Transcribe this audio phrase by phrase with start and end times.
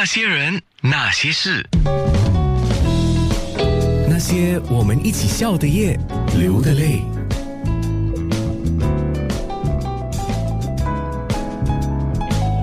[0.00, 1.68] 那些人，那些事，
[4.08, 5.98] 那些我们一起笑的夜，
[6.38, 7.02] 流的泪。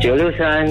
[0.02, 0.66] 九六三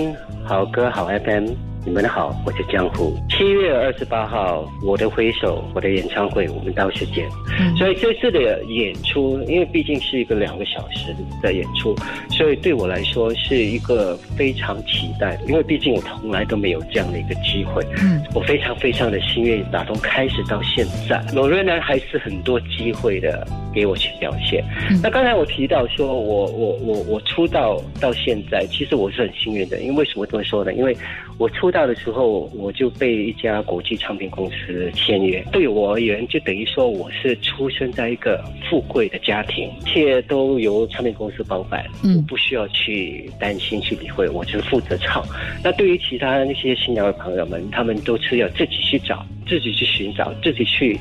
[0.49, 1.49] 好歌好 FM，
[1.87, 3.15] 你们好，我是江湖。
[3.29, 7.29] 七月二十八号，我的挥手，我的演唱会，我们到时见。
[7.77, 11.95] 所以这次的演出，因为毕竟是一个两个小时的演出，
[12.31, 15.45] 所以对我来说是一个非常期待的。
[15.45, 24.65] 因为毕竟我从来都没有这样的一个机会，嗯，我非常非常的幸运，打从开始到现在，我仍然还是很多机会的给我去表现。
[25.03, 30.73] 那刚才我提到说我我我我出道到现在，其实我是很幸运的，因为为什么这么说呢？
[30.75, 30.97] 因为
[31.39, 45.25] 我出道的时候我就被一家国际唱片公司签约，对我而言就等于说我是出生在一个富贵的家庭，一切都由唱片公司包办，嗯，不需要去担心去理会，我只负责唱。
[45.63, 50.99] 那对于其他那些新娘的朋友们，他们都是要自己去找，自己去寻找，自己去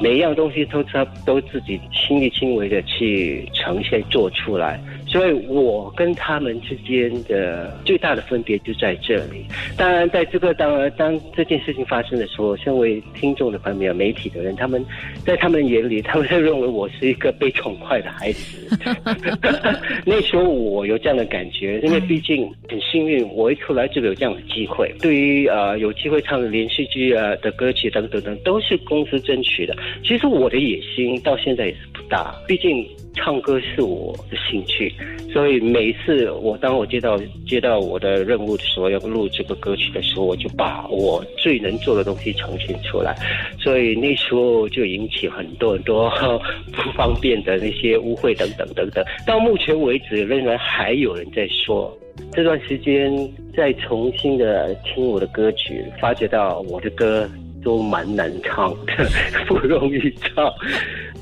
[0.00, 4.80] 每一样东西都他都自己亲力亲为的去呈现做出来。
[5.16, 9.46] 所以我跟他们之间的最大的分别就在这里。
[9.74, 14.84] 当然，在这个当当这件事情发生的时候，身为听众的朋友、媒体的人，他们
[15.24, 18.68] 在他们眼里，他们会认为我是一个被宠坏的孩子。
[20.04, 24.94] 那时候我有这样的感觉，因为毕竟很幸运，我一出来就有这样的机会。
[25.00, 29.74] 对于呃有机会唱连续剧啊的歌曲等等等，都是公司争取的。
[30.04, 31.78] 其实我的野心到现在也是
[32.08, 32.86] 大，毕竟。
[33.18, 34.92] 唱歌是我的兴趣，
[35.32, 43.16] 所以每次我当我接到接到我的任务的时候，要录这个歌曲的时候，我就把我最能做的东西呈现出来。
[43.58, 46.10] 所以那时候就引起很多很多
[46.76, 49.02] 不方便的那些误会等等等等。
[49.26, 51.90] 到目前为止，仍然还有人在说，
[52.32, 53.10] 这段时间
[53.56, 57.26] 再重新的听我的歌曲，发觉到我的歌
[57.64, 59.08] 都蛮难唱的，
[59.48, 60.52] 不容易唱。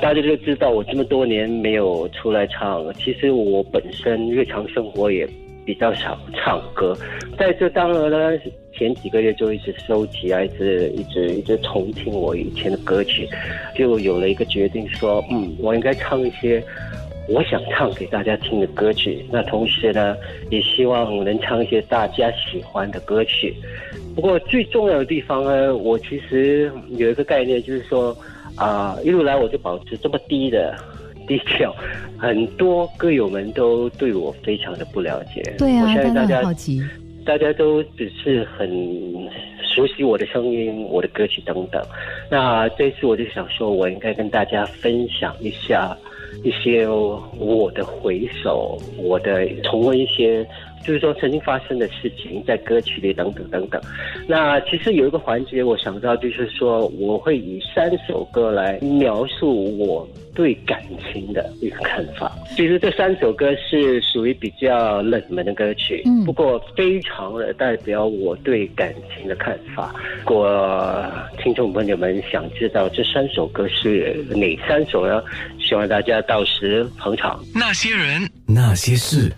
[0.00, 5.26] 大家就知道我这么多年没有出来唱，其实我本身日常生活也
[5.64, 6.96] 比较少唱歌。
[7.38, 8.38] 在这当然呢，
[8.76, 13.26] 前几个月就一直收集啊，一直一直一直重听我以前的歌曲，
[13.74, 16.62] 就有了一个决定，说嗯，我应该唱一些
[17.28, 19.24] 我想唱给大家听的歌曲。
[19.30, 20.16] 那同时呢，
[20.50, 23.54] 也希望能唱一些大家喜欢的歌曲。
[24.14, 28.14] 不过最重要的地方呢，我其实有一个概念，就是说。
[28.56, 30.76] 啊，一路来我就保持这么低的
[31.26, 31.74] 低调，
[32.18, 35.42] 很多歌友们都对我非常的不了解。
[35.58, 36.82] 对啊，我相信大家好奇，
[37.24, 38.68] 大家都只是很
[39.62, 41.82] 熟悉我的声音、我的歌曲等等。
[42.30, 45.96] 那这次我就想说，我应该跟大家分享一下
[46.42, 50.46] 一些我的回首，我的重温一些。
[50.84, 53.80] 就是说曾经发生的事情，在歌曲里等等等等。
[54.28, 62.30] 那其实有一个环节，我想到就是说，我会以三首歌来描述我对感情的一个看法。
[62.56, 69.94] 其实这三首歌是属于比较冷门的歌曲，嗯，不过非常的代表我对感情的看法。
[70.20, 75.22] 如果听众朋友们想知道这三首歌是哪三首呢？
[75.58, 77.42] 希望大家到时捧场。
[77.54, 79.32] 那些人，那些事。